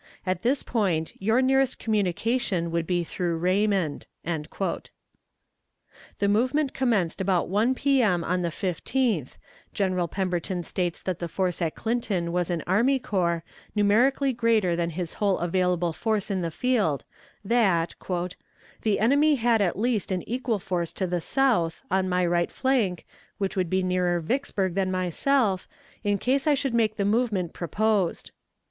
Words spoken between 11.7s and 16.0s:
Clinton was an army corps, numerically greater than his whole available